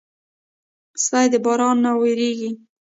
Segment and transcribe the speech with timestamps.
[1.03, 2.51] سپي د باران نه وېرېږي.